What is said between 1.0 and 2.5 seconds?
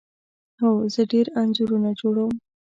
ډیر انځورونه جوړوم